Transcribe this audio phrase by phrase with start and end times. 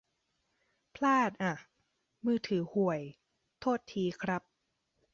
[0.95, 1.53] พลาดอ่ะ
[2.25, 3.01] มือถือห่วย
[3.59, 4.41] โทษทีครับ